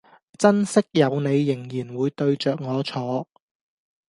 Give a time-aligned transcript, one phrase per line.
[0.35, 3.27] 珍惜有你仍然會對著我坐